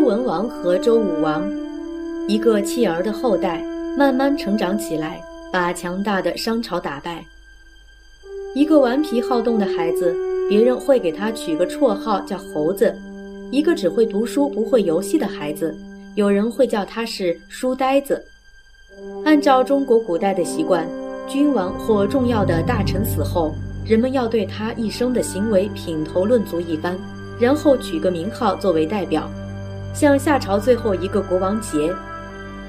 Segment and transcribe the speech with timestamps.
[0.00, 1.46] 周文王和周武王，
[2.26, 3.62] 一个弃儿的后代，
[3.98, 5.20] 慢慢成长起来，
[5.52, 7.22] 把强大的商朝打败。
[8.54, 10.16] 一个顽皮好动的孩子，
[10.48, 12.94] 别人会给他取个绰号叫猴子；
[13.50, 15.76] 一个只会读书不会游戏的孩子，
[16.14, 18.24] 有人会叫他是书呆子。
[19.26, 20.88] 按照中国古代的习惯，
[21.28, 23.54] 君王或重要的大臣死后，
[23.84, 26.96] 人们要对他一生的行为品头论足一番，
[27.38, 29.30] 然后取个名号作为代表。
[29.92, 31.92] 像夏朝最后一个国王桀，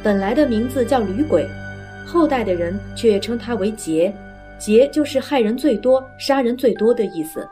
[0.04, 1.48] 本来的名字叫吕鬼，
[2.06, 4.12] 后代的人却称他为桀。
[4.60, 7.48] 桀就是害人最多、杀人最多的意思。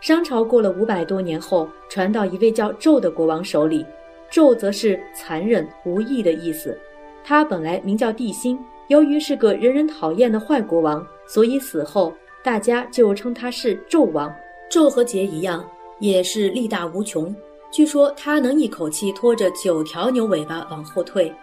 [0.00, 3.84] 商朝过了五百多年后，传到一位叫纣的国王手里，
[4.30, 6.78] 纣则是残忍无义的意思。
[7.24, 12.12] 他本来名叫帝辛，由于是个人人讨厌的坏国王，所以死后
[12.44, 14.32] 大家就称他是纣王。
[14.70, 15.64] 纣和桀一样，
[16.00, 17.34] 也是力大无穷。
[17.74, 21.34] 据说他能一口气拖着九条牛尾巴往后退，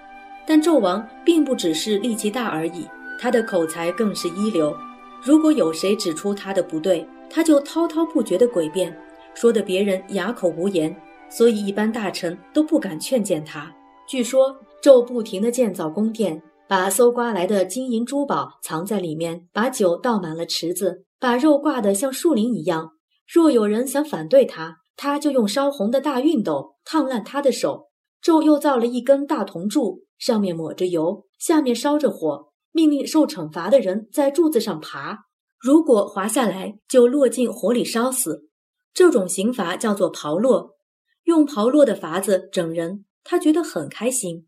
[0.47, 2.87] 但纣王并不只是力气大而已。
[3.19, 4.73] 他的口才更是一流，
[5.21, 8.97] 如果有谁指出他的不对，他就滔滔不绝的诡辩，
[9.33, 10.95] 说的别人哑口无言，
[11.29, 13.69] 所以一般大臣都不敢劝谏他。
[14.07, 22.91] 据说纣不停地建造宫殿，把搜刮来的金银珠宝藏在里面，把酒倒满了池子，把肉挂得像树林一样。
[23.27, 27.89] 若有人想反对他，他就用烧红的大熨斗烫烂他的手。
[28.23, 32.51] 纣又造了一根大铜柱，上面抹着油，下面烧着火。
[32.71, 35.25] 命令受惩罚的人在柱子上爬，
[35.59, 38.47] 如果滑下来，就落进火里烧死。
[38.93, 40.75] 这种刑罚叫做刨落，
[41.23, 44.47] 用刨落的法子整人，他觉得很开心。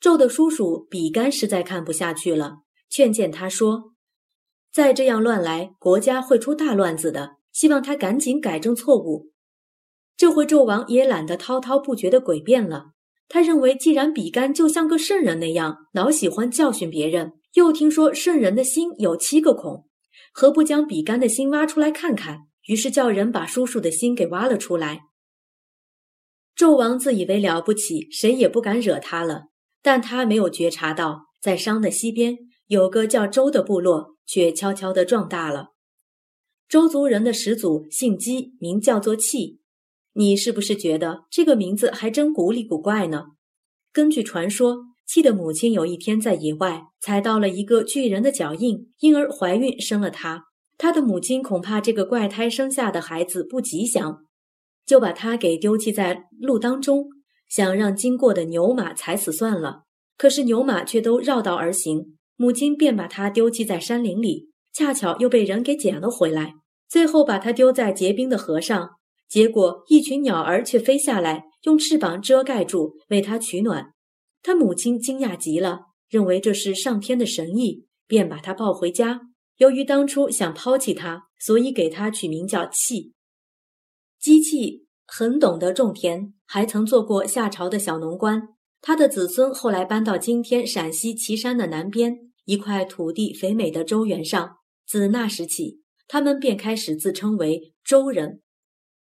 [0.00, 3.92] 纣的叔叔比干实在看不下去了，劝谏他说
[4.72, 9.30] ：“再这样乱来，国家会出大乱子的。”希望他赶紧改正错误。
[10.14, 12.88] 这回纣王也懒得滔滔不绝的诡辩了。
[13.26, 19.88] 他认为，既然比干就像个圣人那样，老喜欢教训别人，又听说圣人的心有七个孔，
[20.32, 22.40] 何不将比干的心挖出来看看？
[22.66, 25.02] 于是叫人把叔叔的心给挖了出来。
[26.56, 29.48] 纣王自以为了不起，谁也不敢惹他了。
[29.82, 32.38] 但他没有觉察到，在商的西边
[32.68, 35.73] 有个叫周的部落，却悄悄地壮大了。
[36.74, 39.60] 周族人的始祖姓姬，名叫做契。
[40.14, 43.26] 你是不是觉得这个名字还真古里古怪呢？
[43.92, 50.46] 根据传说，契的母亲有一天在野外踩到了一个巨人的脚印，因而怀孕生了他。
[50.76, 54.24] 他的母亲恐怕这个怪胎生下的孩子不吉祥，
[54.84, 57.06] 就把他给丢弃在路当中，
[57.48, 59.84] 想让经过的牛马踩死算了。
[60.18, 66.54] 可是牛马却都绕道而行，母亲便把他丢弃在山林里，恰巧又被人给捡了回来，
[66.88, 68.90] 最后把它丢在结冰的河上。
[69.28, 73.92] 结果，一群鸟儿却飞下来，用翅膀遮盖住，为它取暖。
[74.42, 79.22] 他母亲惊讶极了，认为这是上天的神意，便把他抱回家。
[79.56, 83.12] 由于当初想抛弃他，所以给他取名叫契。
[84.20, 88.48] 姬契很懂得种田，还曾做过夏朝的小农官。
[88.82, 94.56] 他的子孙后来搬到今天陕西岐山的南边一块土地肥美的周原上。
[94.86, 98.40] 自那时起，他们便开始自称为周人。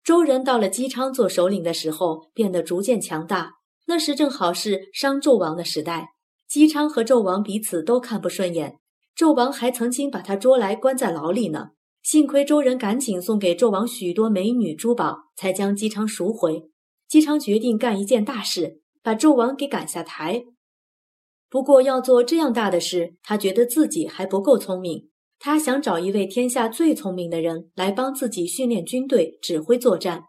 [0.03, 3.53] 周人到了姬昌做首领的时候，变得逐渐强大。
[3.87, 6.09] 那时正好是商纣王的时代，
[6.47, 8.79] 姬昌和纣王彼此都看不顺眼，
[9.15, 11.69] 纣王还曾经把他捉来关在牢里呢。
[12.01, 16.63] 幸亏周人赶紧送给纣王许多美女珠宝，才将姬昌赎回。
[17.07, 20.45] 姬昌决定干一件大事，把纣王给赶下台。
[21.47, 25.10] 不过要做这样大的事，他觉得自己还不够聪明。
[25.43, 30.25] 他想找一位天下最聪明的人来帮自己训练军队、指挥作战。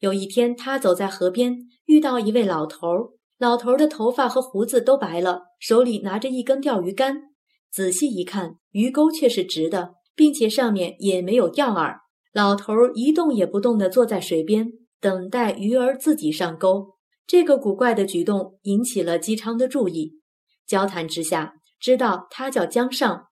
[0.00, 3.10] 有一天，他走在河边，遇到一位老头儿。
[3.38, 7.22] 老头儿的头发和胡子都白了，手里拿着一根钓鱼竿。
[7.70, 11.94] 仔细一看，鱼钩却是直的，并且上面也没有钓饵。
[12.32, 16.96] 老头儿一动也不动地坐在水边，等待鱼儿自己上钩。
[17.28, 20.18] 这个古怪的举动引起了姬昌的注意。
[20.66, 23.26] 交谈之下，知道他叫姜尚。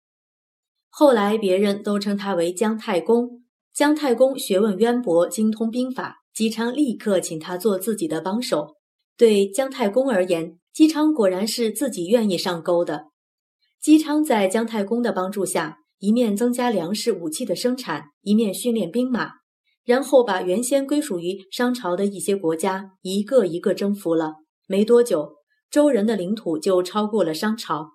[0.98, 3.44] 后来，别人都称他为姜太公。
[3.74, 6.24] 姜太公学问渊博，精通兵法。
[6.34, 8.76] 姬昌立刻请他做自己的帮手。
[9.18, 13.08] 对姜太公而言，姬昌果然是自己愿意上钩的。
[13.82, 19.32] 姬昌在姜太公的帮助下，一面增加粮食、武器的生产，一面训练兵马，
[19.84, 24.36] 然后把原先归属于商朝的一些国家一个一个征服了。
[24.66, 25.36] 没多久，
[25.70, 27.90] 周人的领土就超过了商朝。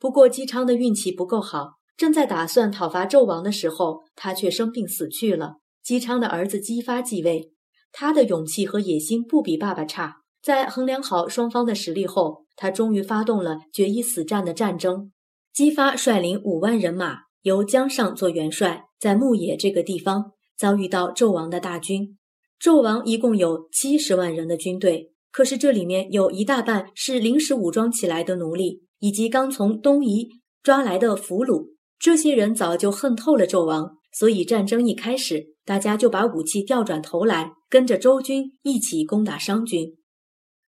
[0.00, 1.79] 不过，姬昌的运气不够好。
[1.96, 5.56] 正在打算讨伐纣王的时候，他却生病死去了。
[5.82, 7.52] 姬昌的儿子姬发继位，
[7.92, 10.18] 他的勇气和野心不比爸爸差。
[10.42, 15.12] 在衡量好双方的实力后，他终于发动了决一死战的战争。
[15.52, 22.16] 姬发率领五万人马，由江上做元帅，在牧野这个地方遭遇到纣王的大军。
[22.58, 30.28] 纣王一共有七十万人的军队，可是这里面有一大半是临时武装起来的奴隶，以及刚从东夷
[30.62, 31.70] 抓来的俘虏。
[32.00, 39.98] 这些人早就恨透了纣王，所以战争一开始，大家就把武器调转头来，跟着周军一起攻打商军。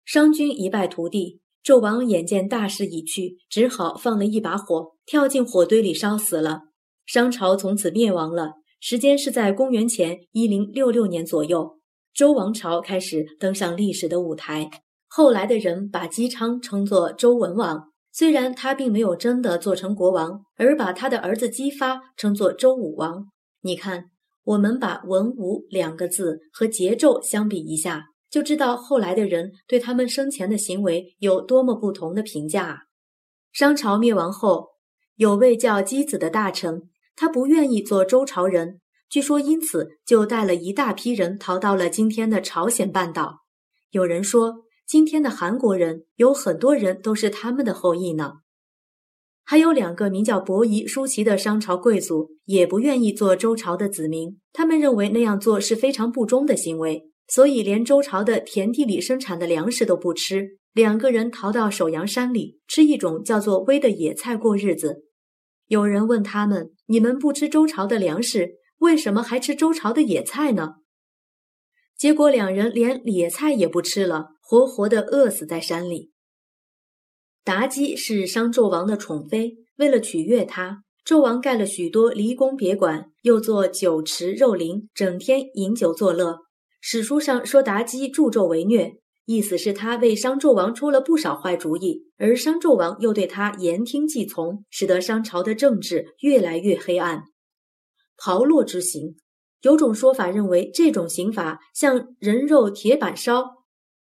[0.07, 6.63] 商军一败涂地，纣王眼见大势已去，只好放了一把火，跳进火堆里烧死了。
[7.05, 8.53] 商朝从此灭亡了。
[8.81, 11.79] 时间是在公元前一零六六年左右，
[12.15, 14.71] 周王朝开始登上历史的舞台。
[15.09, 23.27] 后来的人把姬昌称作周文王，虽然他并没有真的做成国王，而把他的儿子姬发称作周武王。
[23.61, 24.11] 你看，
[24.45, 28.07] 我们把“文武”两个字和桀纣相比一下。
[28.31, 32.83] 就知道后来的人对他们生前的行为有多么不同的评价。
[33.53, 34.69] 商朝灭亡后，
[35.17, 43.39] 有位叫箕子的大臣，他不愿意做周朝人，据说因此就带了一大批人逃到了今天的朝鲜半岛。
[43.93, 48.37] 有人说，今天的韩国人有很多人都是他们的后裔呢。
[49.45, 57.11] 还有两个名叫伯夷、叔齐的商朝贵族，也不愿意做周朝的子民，他们认为那样做是非常不忠的行为。
[57.27, 60.57] 所以，连周朝的田地里生产的粮食都不吃。
[60.73, 65.05] 两个人逃到首阳山里，吃一种叫做煨的野菜过日子。
[65.67, 70.77] 有人问他们：“你们不吃周朝的粮食，为什么还吃周朝的野菜呢？”
[71.95, 76.11] 结果，两人连野菜也不吃了，活活的饿死在山里。
[77.45, 86.39] 妲己是商纣王的宠妃，为了取悦她，纣王盖了许多离宫别馆，又做酒池肉林，整天饮酒作乐。
[86.81, 88.95] 史书上说妲己助纣为虐，
[89.27, 97.25] 意思是他为商纣王出了不少坏主意，而商纣王又对他言听计从，使得商朝的政治越来越黑暗。
[98.17, 99.17] 炮烙之刑，
[99.61, 103.58] 有种说法认为这种刑法像人肉铁板烧，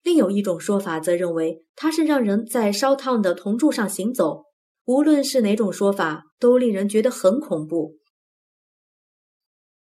[0.09, 4.45] 另有一种说法则认为它是让人在烧烫的铜柱上行走。
[4.87, 7.99] 无论是哪种说法，都令人觉得很恐怖。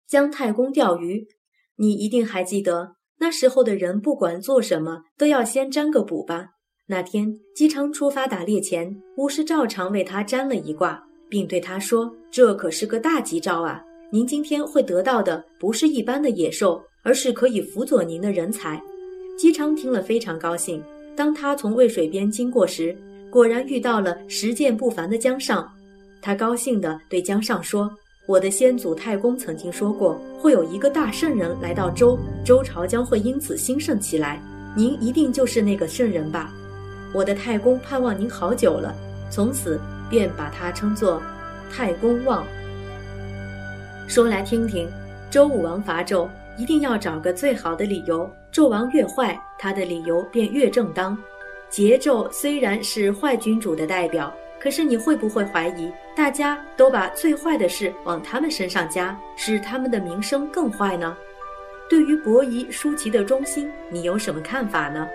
[0.07, 1.27] 姜太公钓鱼。
[1.77, 6.53] 你一定还记得，那时候的人不管做什么都要先占个卜吧？
[6.87, 13.85] 那天姬昌出发打猎前，巫师照常为他占了一卦，并对他说：“这可是个大吉兆啊！
[14.11, 18.83] 您今天会得到的不是一般的野兽，而是可以辅佐您的人才。”
[19.39, 20.83] 姬昌听了非常高兴。
[21.17, 22.95] 当他从渭水边经过时，
[23.31, 25.67] 果然遇到了实践不凡的姜尚。
[26.21, 27.89] 他高兴地对姜尚说。
[28.27, 34.43] 我的先祖太公曾经说过，会有一个大圣人来到周，周朝将会因此兴盛起来。
[34.77, 36.53] 您一定就是那个圣人吧？
[37.15, 38.95] 我的太公盼望您好久了，
[39.31, 39.81] 从此
[40.11, 41.23] 便把他称作
[41.73, 42.45] 太公望。
[44.07, 44.87] 说来听听，
[45.31, 48.31] 周武王伐纣，一定要找个最好的理由。
[48.53, 51.17] 纣王越坏，他的理由便越正当。
[51.71, 54.31] 桀纣虽然是坏君主的代表。
[54.61, 61.17] 可是你会不会怀疑，大家都把最坏的事往他们身上加，使他们的名声更坏呢？
[61.89, 65.09] 对于伯夷、叔齐的忠心，你有什么看法呢？